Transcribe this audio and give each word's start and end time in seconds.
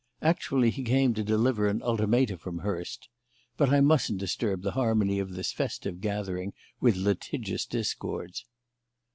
Actually 0.23 0.71
he 0.71 0.81
came 0.83 1.13
to 1.13 1.21
deliver 1.23 1.67
an 1.67 1.83
ultimatum 1.83 2.39
from 2.39 2.57
Hurst 2.65 3.07
But, 3.55 3.69
I 3.69 3.81
mustn't 3.81 4.17
disturb 4.17 4.63
the 4.63 4.71
harmony 4.71 5.19
of 5.19 5.33
this 5.33 5.53
festive 5.53 6.01
gathering 6.01 6.53
with 6.79 6.95
litigious 6.95 7.67
discords." 7.67 8.43